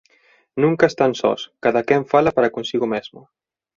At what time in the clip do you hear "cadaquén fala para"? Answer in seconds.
1.63-2.53